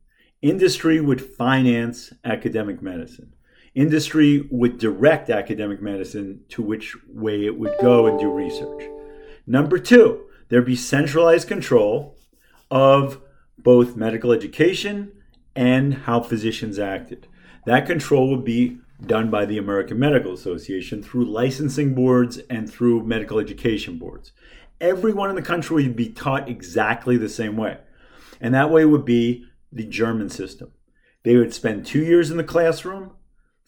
Industry 0.43 1.01
would 1.01 1.21
finance 1.21 2.13
academic 2.25 2.83
medicine. 2.83 3.33
Industry 3.75 4.49
would 4.51 4.79
direct 4.79 5.31
academic 5.31 5.83
medicine 5.83 6.41
to 6.49 6.63
which 6.63 6.97
way 7.07 7.45
it 7.45 7.59
would 7.59 7.75
go 7.81 8.07
and 8.07 8.19
do 8.19 8.31
research. 8.31 8.85
Number 9.47 9.79
two, 9.79 10.25
there'd 10.49 10.65
be 10.65 10.77
centralized 10.77 11.47
control 11.47 12.17
of 12.71 13.21
both 13.59 13.97
medical 13.97 14.33
education 14.33 15.13
and 15.57 15.95
how 15.95 16.21
physicians 16.21 16.79
acted. 16.79 17.27
That 17.65 17.87
control 17.87 18.31
would 18.31 18.45
be 18.45 18.79
done 19.05 19.31
by 19.31 19.45
the 19.45 19.59
American 19.59 19.99
Medical 19.99 20.33
Association 20.33 21.03
through 21.03 21.25
licensing 21.25 21.95
boards 21.95 22.39
and 22.51 22.71
through 22.71 23.05
medical 23.05 23.39
education 23.39 23.99
boards. 23.99 24.33
Everyone 24.81 25.31
in 25.31 25.37
the 25.37 25.43
country 25.43 25.83
would 25.83 25.97
be 25.97 26.11
taught 26.11 26.49
exactly 26.49 27.17
the 27.17 27.29
same 27.29 27.57
way. 27.57 27.79
And 28.41 28.55
that 28.55 28.71
way 28.71 28.85
would 28.85 29.05
be 29.05 29.47
the 29.73 29.85
German 29.85 30.29
system. 30.29 30.73
They 31.25 31.37
would 31.37 31.53
spend 31.53 31.85
two 31.85 32.05
years 32.05 32.31
in 32.31 32.37
the 32.37 32.45
classroom, 32.45 33.13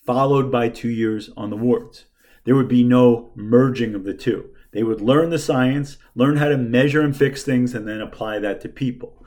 followed 0.05 0.53
by 0.53 0.69
two 0.69 0.91
years 0.91 1.31
on 1.37 1.51
the 1.51 1.57
wards. 1.57 2.05
There 2.45 2.55
would 2.55 2.69
be 2.69 2.85
no 2.85 3.33
merging 3.35 3.95
of 3.95 4.05
the 4.05 4.15
two. 4.15 4.51
They 4.73 4.83
would 4.83 5.01
learn 5.01 5.31
the 5.31 5.39
science, 5.39 5.97
learn 6.15 6.37
how 6.37 6.49
to 6.49 6.57
measure 6.57 7.01
and 7.01 7.17
fix 7.17 7.43
things, 7.43 7.75
and 7.75 7.89
then 7.89 8.01
apply 8.01 8.39
that 8.41 8.61
to 8.61 8.69
people. 8.69 9.18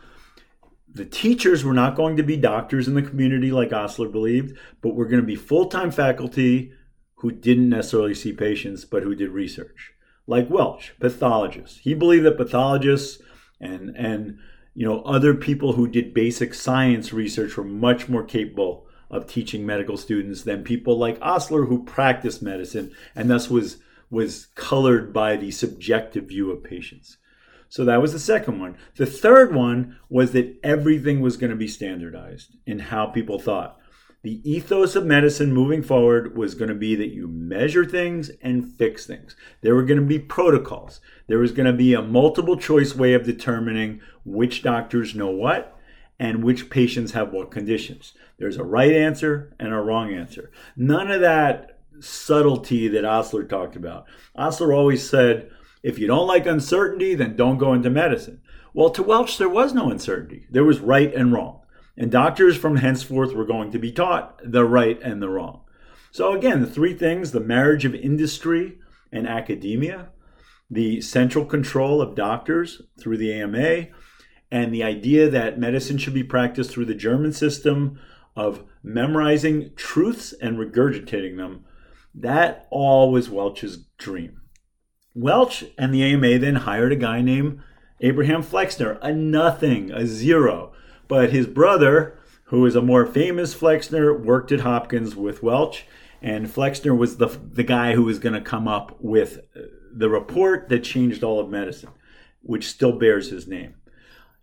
The 0.93 1.05
teachers 1.05 1.63
were 1.63 1.73
not 1.73 1.95
going 1.95 2.17
to 2.17 2.23
be 2.23 2.35
doctors 2.35 2.87
in 2.87 2.95
the 2.95 3.01
community 3.01 3.51
like 3.51 3.71
Osler 3.71 4.09
believed, 4.09 4.57
but 4.81 4.95
were 4.95 5.05
going 5.05 5.21
to 5.21 5.27
be 5.27 5.35
full 5.35 5.67
time 5.67 5.91
faculty 5.91 6.73
who 7.15 7.31
didn't 7.31 7.69
necessarily 7.69 8.13
see 8.13 8.33
patients, 8.33 8.83
but 8.83 9.03
who 9.03 9.15
did 9.15 9.29
research. 9.29 9.93
Like 10.27 10.49
Welch, 10.49 10.93
pathologists. 10.99 11.79
He 11.79 11.93
believed 11.93 12.25
that 12.25 12.37
pathologists 12.37 13.21
and, 13.59 13.95
and 13.95 14.39
you 14.73 14.85
know, 14.85 15.01
other 15.03 15.33
people 15.33 15.73
who 15.73 15.87
did 15.87 16.13
basic 16.13 16.53
science 16.53 17.13
research 17.13 17.57
were 17.57 17.63
much 17.63 18.09
more 18.09 18.23
capable 18.23 18.87
of 19.09 19.27
teaching 19.27 19.65
medical 19.65 19.97
students 19.97 20.43
than 20.43 20.63
people 20.63 20.97
like 20.97 21.19
Osler 21.21 21.65
who 21.65 21.83
practiced 21.83 22.41
medicine 22.41 22.91
and 23.15 23.29
thus 23.29 23.49
was 23.49 23.77
was 24.09 24.47
colored 24.55 25.13
by 25.13 25.37
the 25.37 25.51
subjective 25.51 26.25
view 26.25 26.51
of 26.51 26.63
patients. 26.63 27.17
So 27.71 27.85
that 27.85 28.01
was 28.01 28.11
the 28.11 28.19
second 28.19 28.59
one. 28.59 28.75
The 28.97 29.05
third 29.05 29.55
one 29.55 29.97
was 30.09 30.33
that 30.33 30.59
everything 30.61 31.21
was 31.21 31.37
going 31.37 31.51
to 31.51 31.55
be 31.55 31.69
standardized 31.69 32.57
in 32.65 32.79
how 32.79 33.05
people 33.05 33.39
thought. 33.39 33.79
The 34.23 34.41
ethos 34.43 34.97
of 34.97 35.05
medicine 35.05 35.53
moving 35.53 35.81
forward 35.81 36.35
was 36.35 36.53
going 36.53 36.67
to 36.67 36.75
be 36.75 36.95
that 36.95 37.13
you 37.13 37.29
measure 37.29 37.85
things 37.85 38.29
and 38.41 38.75
fix 38.75 39.05
things. 39.05 39.37
There 39.61 39.73
were 39.73 39.85
going 39.85 40.01
to 40.01 40.05
be 40.05 40.19
protocols. 40.19 40.99
There 41.27 41.37
was 41.37 41.53
going 41.53 41.65
to 41.65 41.71
be 41.71 41.93
a 41.93 42.01
multiple 42.01 42.57
choice 42.57 42.93
way 42.93 43.13
of 43.13 43.23
determining 43.23 44.01
which 44.25 44.63
doctors 44.63 45.15
know 45.15 45.31
what 45.31 45.79
and 46.19 46.43
which 46.43 46.69
patients 46.69 47.13
have 47.13 47.31
what 47.31 47.51
conditions. 47.51 48.11
There's 48.37 48.57
a 48.57 48.65
right 48.65 48.91
answer 48.91 49.55
and 49.57 49.73
a 49.73 49.79
wrong 49.79 50.13
answer. 50.13 50.51
None 50.75 51.09
of 51.09 51.21
that 51.21 51.79
subtlety 52.01 52.89
that 52.89 53.05
Osler 53.05 53.45
talked 53.45 53.77
about. 53.77 54.07
Osler 54.35 54.73
always 54.73 55.09
said, 55.09 55.49
if 55.83 55.99
you 55.99 56.07
don't 56.07 56.27
like 56.27 56.45
uncertainty, 56.45 57.15
then 57.15 57.35
don't 57.35 57.57
go 57.57 57.73
into 57.73 57.89
medicine. 57.89 58.41
Well, 58.73 58.89
to 58.91 59.03
Welch, 59.03 59.37
there 59.37 59.49
was 59.49 59.73
no 59.73 59.89
uncertainty. 59.89 60.45
There 60.49 60.63
was 60.63 60.79
right 60.79 61.13
and 61.13 61.33
wrong. 61.33 61.61
And 61.97 62.09
doctors 62.09 62.55
from 62.55 62.77
henceforth 62.77 63.33
were 63.33 63.45
going 63.45 63.71
to 63.71 63.79
be 63.79 63.91
taught 63.91 64.39
the 64.43 64.65
right 64.65 65.01
and 65.01 65.21
the 65.21 65.29
wrong. 65.29 65.61
So, 66.11 66.33
again, 66.33 66.61
the 66.61 66.67
three 66.67 66.93
things 66.93 67.31
the 67.31 67.39
marriage 67.39 67.85
of 67.85 67.95
industry 67.95 68.77
and 69.11 69.27
academia, 69.27 70.09
the 70.69 71.01
central 71.01 71.45
control 71.45 72.01
of 72.01 72.15
doctors 72.15 72.81
through 72.99 73.17
the 73.17 73.33
AMA, 73.33 73.87
and 74.49 74.73
the 74.73 74.83
idea 74.83 75.29
that 75.29 75.59
medicine 75.59 75.97
should 75.97 76.13
be 76.13 76.23
practiced 76.23 76.71
through 76.71 76.85
the 76.85 76.95
German 76.95 77.33
system 77.33 77.99
of 78.35 78.63
memorizing 78.83 79.71
truths 79.75 80.33
and 80.41 80.57
regurgitating 80.57 81.37
them 81.37 81.65
that 82.13 82.67
all 82.69 83.11
was 83.11 83.29
Welch's 83.29 83.85
dream. 83.97 84.40
Welch 85.13 85.65
and 85.77 85.93
the 85.93 86.03
AMA 86.03 86.39
then 86.39 86.55
hired 86.55 86.91
a 86.91 86.95
guy 86.95 87.21
named 87.21 87.61
Abraham 87.99 88.41
Flexner, 88.41 88.97
a 89.01 89.11
nothing, 89.13 89.91
a 89.91 90.05
zero. 90.05 90.73
But 91.07 91.31
his 91.31 91.47
brother, 91.47 92.17
who 92.45 92.65
is 92.65 92.75
a 92.75 92.81
more 92.81 93.05
famous 93.05 93.53
Flexner, 93.53 94.17
worked 94.17 94.51
at 94.51 94.61
Hopkins 94.61 95.15
with 95.15 95.43
Welch, 95.43 95.85
and 96.21 96.49
Flexner 96.49 96.95
was 96.95 97.17
the, 97.17 97.27
the 97.27 97.63
guy 97.63 97.93
who 97.93 98.03
was 98.03 98.19
going 98.19 98.33
to 98.33 98.41
come 98.41 98.67
up 98.67 98.97
with 99.01 99.41
the 99.91 100.09
report 100.09 100.69
that 100.69 100.83
changed 100.83 101.23
all 101.23 101.39
of 101.39 101.49
medicine, 101.49 101.89
which 102.41 102.69
still 102.69 102.93
bears 102.93 103.29
his 103.29 103.47
name. 103.47 103.75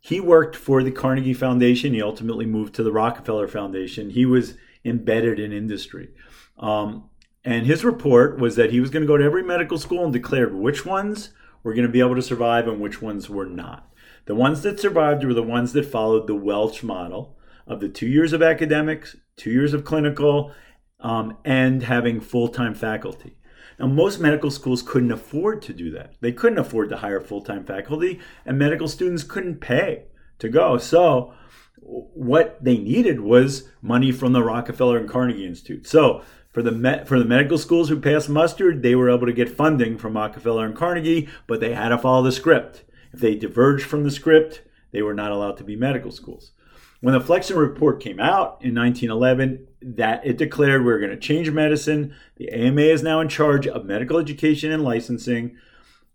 He 0.00 0.20
worked 0.20 0.56
for 0.56 0.82
the 0.82 0.92
Carnegie 0.92 1.34
Foundation. 1.34 1.94
He 1.94 2.02
ultimately 2.02 2.46
moved 2.46 2.74
to 2.74 2.82
the 2.82 2.92
Rockefeller 2.92 3.48
Foundation. 3.48 4.10
He 4.10 4.26
was 4.26 4.54
embedded 4.84 5.38
in 5.40 5.52
industry. 5.52 6.10
Um, 6.58 7.10
and 7.44 7.66
his 7.66 7.84
report 7.84 8.38
was 8.38 8.56
that 8.56 8.70
he 8.70 8.80
was 8.80 8.90
going 8.90 9.02
to 9.02 9.06
go 9.06 9.16
to 9.16 9.24
every 9.24 9.42
medical 9.42 9.78
school 9.78 10.04
and 10.04 10.12
declared 10.12 10.54
which 10.54 10.84
ones 10.84 11.30
were 11.62 11.74
going 11.74 11.86
to 11.86 11.92
be 11.92 12.00
able 12.00 12.14
to 12.14 12.22
survive 12.22 12.68
and 12.68 12.80
which 12.80 13.00
ones 13.00 13.28
were 13.28 13.46
not. 13.46 13.90
The 14.26 14.34
ones 14.34 14.62
that 14.62 14.80
survived 14.80 15.24
were 15.24 15.34
the 15.34 15.42
ones 15.42 15.72
that 15.72 15.86
followed 15.86 16.26
the 16.26 16.34
Welch 16.34 16.82
model 16.82 17.38
of 17.66 17.80
the 17.80 17.88
two 17.88 18.06
years 18.06 18.32
of 18.32 18.42
academics, 18.42 19.16
two 19.36 19.50
years 19.50 19.72
of 19.72 19.84
clinical, 19.84 20.52
um, 21.00 21.36
and 21.44 21.82
having 21.82 22.20
full 22.20 22.48
time 22.48 22.74
faculty. 22.74 23.36
Now, 23.78 23.86
most 23.86 24.18
medical 24.18 24.50
schools 24.50 24.82
couldn't 24.82 25.12
afford 25.12 25.62
to 25.62 25.72
do 25.72 25.90
that. 25.92 26.14
They 26.20 26.32
couldn't 26.32 26.58
afford 26.58 26.88
to 26.90 26.96
hire 26.96 27.20
full 27.20 27.42
time 27.42 27.64
faculty, 27.64 28.18
and 28.44 28.58
medical 28.58 28.88
students 28.88 29.22
couldn't 29.22 29.60
pay 29.60 30.04
to 30.40 30.48
go. 30.48 30.78
So, 30.78 31.32
what 31.82 32.62
they 32.62 32.78
needed 32.78 33.20
was 33.20 33.68
money 33.80 34.12
from 34.12 34.32
the 34.32 34.42
Rockefeller 34.42 34.98
and 34.98 35.08
Carnegie 35.08 35.46
Institute. 35.46 35.86
So, 35.86 36.22
for 36.50 36.62
the 36.62 36.72
me- 36.72 37.04
for 37.04 37.18
the 37.18 37.24
medical 37.24 37.58
schools 37.58 37.88
who 37.88 38.00
passed 38.00 38.28
muster, 38.28 38.74
they 38.74 38.94
were 38.94 39.10
able 39.10 39.26
to 39.26 39.32
get 39.32 39.48
funding 39.48 39.98
from 39.98 40.16
Rockefeller 40.16 40.66
and 40.66 40.74
Carnegie, 40.74 41.28
but 41.46 41.60
they 41.60 41.74
had 41.74 41.90
to 41.90 41.98
follow 41.98 42.22
the 42.22 42.32
script. 42.32 42.84
If 43.12 43.20
they 43.20 43.34
diverged 43.34 43.84
from 43.84 44.04
the 44.04 44.10
script, 44.10 44.62
they 44.90 45.02
were 45.02 45.14
not 45.14 45.32
allowed 45.32 45.56
to 45.58 45.64
be 45.64 45.76
medical 45.76 46.10
schools. 46.10 46.52
When 47.00 47.14
the 47.14 47.20
Flexner 47.20 47.56
report 47.56 48.00
came 48.00 48.18
out 48.18 48.58
in 48.60 48.74
1911, 48.74 49.68
that 49.80 50.26
it 50.26 50.36
declared 50.36 50.84
we 50.84 50.92
are 50.92 50.98
going 50.98 51.10
to 51.10 51.16
change 51.16 51.48
medicine. 51.50 52.14
The 52.36 52.50
AMA 52.50 52.80
is 52.80 53.04
now 53.04 53.20
in 53.20 53.28
charge 53.28 53.68
of 53.68 53.84
medical 53.84 54.18
education 54.18 54.72
and 54.72 54.82
licensing. 54.82 55.56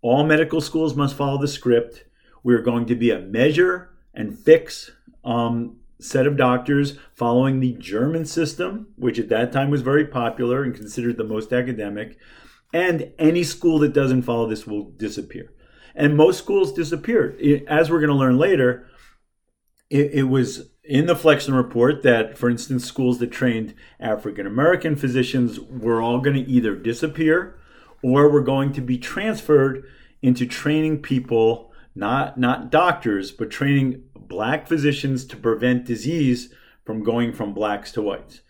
All 0.02 0.24
medical 0.24 0.60
schools 0.60 0.94
must 0.94 1.16
follow 1.16 1.40
the 1.40 1.48
script. 1.48 2.04
We 2.42 2.52
are 2.54 2.60
going 2.60 2.84
to 2.86 2.94
be 2.94 3.10
a 3.10 3.20
measure 3.20 3.90
and 4.12 4.38
fix 4.38 4.90
um, 5.24 5.76
set 6.00 6.26
of 6.26 6.36
doctors 6.36 6.98
following 7.14 7.60
the 7.60 7.72
German 7.74 8.24
system, 8.24 8.88
which 8.96 9.18
at 9.18 9.28
that 9.30 9.52
time 9.52 9.70
was 9.70 9.82
very 9.82 10.06
popular 10.06 10.62
and 10.62 10.74
considered 10.74 11.16
the 11.16 11.24
most 11.24 11.52
academic. 11.52 12.18
And 12.72 13.12
any 13.18 13.44
school 13.44 13.78
that 13.80 13.92
doesn't 13.92 14.22
follow 14.22 14.48
this 14.48 14.66
will 14.66 14.90
disappear. 14.90 15.52
And 15.94 16.16
most 16.16 16.38
schools 16.38 16.72
disappeared. 16.72 17.40
As 17.68 17.88
we're 17.88 18.00
going 18.00 18.08
to 18.10 18.16
learn 18.16 18.36
later, 18.36 18.88
it, 19.90 20.10
it 20.12 20.22
was 20.24 20.70
in 20.82 21.06
the 21.06 21.14
Flexner 21.14 21.56
report 21.56 22.02
that, 22.02 22.36
for 22.36 22.50
instance, 22.50 22.84
schools 22.84 23.18
that 23.18 23.30
trained 23.30 23.74
African 24.00 24.46
American 24.46 24.96
physicians 24.96 25.60
were 25.60 26.02
all 26.02 26.20
going 26.20 26.36
to 26.36 26.50
either 26.50 26.74
disappear 26.74 27.56
or 28.02 28.28
were 28.28 28.42
going 28.42 28.72
to 28.72 28.80
be 28.80 28.98
transferred 28.98 29.84
into 30.20 30.46
training 30.46 31.00
people, 31.00 31.72
not, 31.94 32.38
not 32.38 32.70
doctors, 32.70 33.30
but 33.30 33.50
training 33.50 34.02
black 34.34 34.66
physicians 34.66 35.24
to 35.24 35.36
prevent 35.36 35.84
disease 35.84 36.52
from 36.84 37.04
going 37.04 37.32
from 37.32 37.54
blacks 37.54 37.92
to 37.92 38.02
whites. 38.02 38.40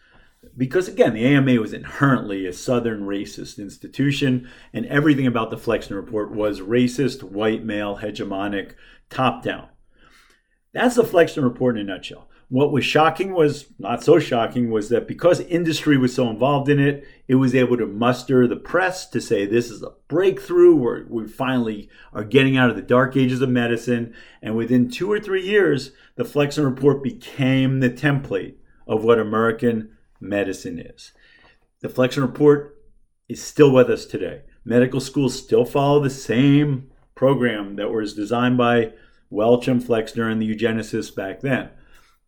Because 0.57 0.89
again, 0.89 1.13
the 1.13 1.27
AMA 1.27 1.61
was 1.61 1.75
inherently 1.75 2.47
a 2.47 2.55
Southern 2.55 3.03
racist 3.03 3.59
institution, 3.59 4.49
and 4.73 4.87
everything 4.87 5.27
about 5.27 5.51
the 5.51 5.59
Flexner 5.59 5.97
Report 5.97 6.33
was 6.33 6.63
racist, 6.63 7.23
white 7.23 7.67
male, 7.67 7.99
hegemonic, 7.99 8.73
top 9.11 9.43
down. 9.43 9.69
That's 10.73 10.97
the 10.97 11.05
Flexner 11.05 11.43
Report 11.43 11.77
in 11.77 11.83
a 11.83 11.93
nutshell. 11.93 12.31
What 12.55 12.71
was 12.71 12.85
shocking 12.85 13.33
was 13.33 13.67
not 13.81 14.05
so 14.05 14.21
shocking 14.21 14.71
was 14.71 14.89
that 14.91 15.09
because 15.09 15.41
industry 15.41 15.99
was 15.99 16.15
so 16.15 16.31
involved 16.31 16.69
in 16.69 16.79
it, 16.79 17.05
it 17.27 17.35
was 17.35 17.53
able 17.53 17.77
to 17.79 17.85
muster 17.85 18.47
the 18.47 18.55
press 18.55 19.07
to 19.07 19.21
say 19.21 19.45
this 19.45 19.73
is 19.73 19.83
a 19.83 19.91
breakthrough. 20.07 20.77
We're, 20.77 21.05
we 21.09 21.27
finally 21.27 21.89
are 22.13 22.23
getting 22.23 22.57
out 22.57 22.71
of 22.71 22.77
the 22.77 22.83
dark 22.83 23.17
ages 23.17 23.41
of 23.41 23.49
medicine. 23.49 24.15
And 24.41 24.55
within 24.55 24.89
two 24.89 25.11
or 25.11 25.19
three 25.19 25.45
years, 25.45 25.91
the 26.15 26.25
Flexner 26.25 26.65
Report 26.65 27.03
became 27.03 27.81
the 27.81 27.91
template 27.91 28.55
of 28.87 29.03
what 29.03 29.19
American 29.19 29.91
medicine 30.21 30.79
is. 30.79 31.11
The 31.81 31.89
Flexner 31.89 32.23
Report 32.23 32.81
is 33.29 33.43
still 33.43 33.73
with 33.73 33.91
us 33.91 34.07
today. 34.07 34.43
Medical 34.65 35.01
schools 35.01 35.37
still 35.37 35.65
follow 35.65 35.99
the 35.99 36.09
same 36.09 36.93
program 37.17 37.75
that 37.75 37.91
was 37.91 38.15
designed 38.15 38.57
by 38.59 38.93
Welch 39.29 39.67
and 39.67 39.83
Flexner 39.83 40.31
and 40.31 40.41
the 40.41 40.49
eugenicists 40.49 41.13
back 41.13 41.41
then 41.41 41.71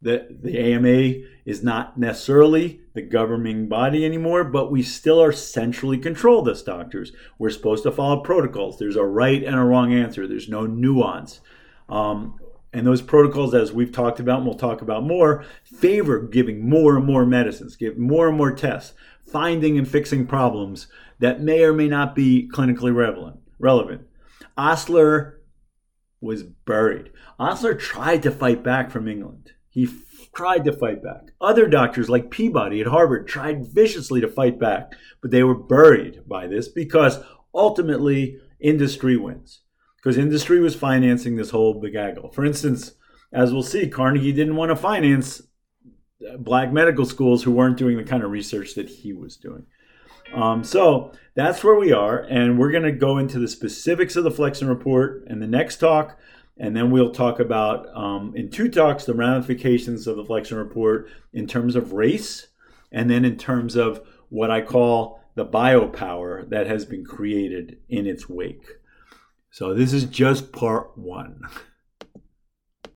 the, 0.03 0.27
the 0.31 0.59
AMA 0.59 1.27
is 1.45 1.63
not 1.63 1.99
necessarily 1.99 2.81
the 2.95 3.03
governing 3.03 3.69
body 3.69 4.05
anymore, 4.05 4.45
but 4.45 4.71
we 4.71 4.83
still 4.83 5.23
are 5.23 5.33
centrally 5.33 5.99
controlled 5.99 6.49
as 6.49 6.63
doctors. 6.63 7.13
We're 7.39 7.51
supposed 7.51 7.83
to 7.85 7.93
follow 7.93 8.21
protocols. 8.21 8.79
There's 8.79 8.97
a 8.97 9.05
right 9.05 9.43
and 9.43 9.57
a 9.57 9.65
wrong 9.65 9.93
answer. 9.93 10.27
There's 10.27 10.49
no 10.49 10.67
nuance. 10.67 11.41
Um, 11.89 12.39
and 12.73 12.87
those 12.87 13.01
protocols, 13.01 13.55
as 13.55 13.73
we've 13.73 13.93
talked 13.93 14.21
about 14.21 14.39
and 14.39 14.47
we'll 14.47 14.59
talk 14.59 14.83
about 14.83 15.05
more, 15.05 15.45
favor 15.65 16.21
giving 16.21 16.69
more 16.69 16.97
and 16.97 17.07
more 17.07 17.25
medicines, 17.25 17.75
give 17.75 17.97
more 17.97 18.29
and 18.29 18.37
more 18.37 18.53
tests, 18.53 18.93
finding 19.25 19.79
and 19.79 19.89
fixing 19.89 20.27
problems 20.27 20.89
that 21.19 21.41
may 21.41 21.65
or 21.65 21.73
may 21.73 21.89
not 21.89 22.15
be 22.15 22.49
clinically 22.53 22.95
relevant. 22.95 23.41
relevant. 23.59 24.03
Osler 24.57 25.41
was 26.21 26.43
buried. 26.43 27.11
Osler 27.39 27.75
tried 27.75 28.23
to 28.23 28.31
fight 28.31 28.63
back 28.63 28.91
from 28.91 29.09
England. 29.09 29.53
He 29.77 29.85
f- 29.85 30.31
tried 30.35 30.65
to 30.65 30.73
fight 30.73 31.03
back. 31.03 31.33
Other 31.39 31.69
doctors, 31.69 32.09
like 32.09 32.31
Peabody 32.31 32.81
at 32.81 32.87
Harvard, 32.87 33.29
tried 33.29 33.67
viciously 33.67 34.23
to 34.23 34.27
fight 34.27 34.59
back, 34.59 34.93
but 35.21 35.31
they 35.31 35.43
were 35.43 35.55
buried 35.55 36.27
by 36.27 36.47
this 36.47 36.67
because 36.67 37.19
ultimately 37.55 38.39
industry 38.59 39.19
wins. 39.19 39.61
Because 39.99 40.17
industry 40.17 40.61
was 40.61 40.75
financing 40.75 41.37
this 41.37 41.51
whole 41.51 41.79
begaggle. 41.79 42.33
For 42.33 42.43
instance, 42.43 42.95
as 43.35 43.53
we'll 43.53 43.63
see, 43.63 43.87
Carnegie 43.87 44.33
didn't 44.33 44.57
want 44.57 44.71
to 44.71 44.77
finance 44.77 45.43
black 46.39 46.73
medical 46.73 47.05
schools 47.05 47.43
who 47.43 47.53
weren't 47.53 47.77
doing 47.77 47.99
the 47.99 48.05
kind 48.05 48.25
of 48.25 48.31
research 48.31 48.77
that 48.77 48.89
he 48.89 49.13
was 49.13 49.37
doing. 49.37 49.67
Um, 50.35 50.65
so 50.65 51.13
that's 51.35 51.63
where 51.63 51.77
we 51.77 51.93
are, 51.93 52.21
and 52.21 52.59
we're 52.59 52.71
going 52.71 52.83
to 52.85 52.93
go 52.93 53.19
into 53.19 53.39
the 53.39 53.47
specifics 53.47 54.17
of 54.17 54.25
the 54.25 54.31
Flexner 54.31 54.69
report 54.69 55.25
in 55.27 55.39
the 55.41 55.47
next 55.47 55.77
talk, 55.77 56.19
and 56.59 56.77
then 56.77 56.91
we'll 56.91 57.11
talk 57.11 57.39
about 57.39 57.87
um, 57.95 58.33
in 58.35 58.51
two 58.51 58.69
talks 58.69 59.05
the 59.05 59.15
ramifications 59.15 60.07
of 60.07 60.17
the 60.17 60.25
Flexner 60.25 60.59
report 60.59 61.09
in 61.33 61.47
terms 61.47 61.77
of 61.77 61.93
race, 61.93 62.49
and 62.91 63.11
then 63.11 63.25
in 63.25 63.37
terms 63.37 63.77
of 63.77 64.01
what 64.29 64.51
I 64.51 64.63
call 64.63 65.21
the 65.35 65.47
biopower 65.47 66.49
that 66.49 66.67
has 66.67 66.85
been 66.85 67.05
created 67.05 67.79
in 67.89 68.07
its 68.07 68.29
wake. 68.29 68.67
So 69.51 69.75
this 69.75 69.93
is 69.93 70.05
just 70.05 70.53
part 70.53 70.97
one. 70.97 71.43